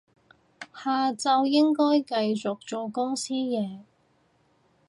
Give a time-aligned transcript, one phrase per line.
[0.83, 3.81] 下晝應該繼續做公司嘢